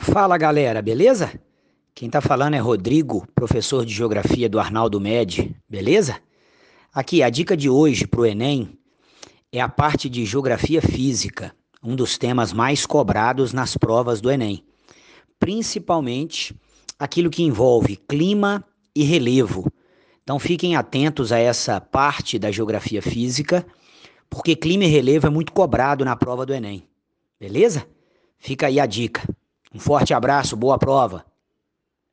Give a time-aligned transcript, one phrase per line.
[0.00, 1.38] Fala galera, beleza?
[1.92, 6.18] Quem tá falando é Rodrigo, professor de Geografia do Arnaldo Med, beleza?
[6.94, 8.78] Aqui, a dica de hoje pro Enem
[9.52, 14.64] é a parte de Geografia Física, um dos temas mais cobrados nas provas do Enem.
[15.38, 16.56] Principalmente
[16.96, 19.70] aquilo que envolve clima e relevo.
[20.22, 23.66] Então fiquem atentos a essa parte da Geografia Física,
[24.30, 26.84] porque clima e relevo é muito cobrado na prova do Enem,
[27.38, 27.84] beleza?
[28.38, 29.22] Fica aí a dica.
[29.74, 31.24] Um forte abraço, boa prova.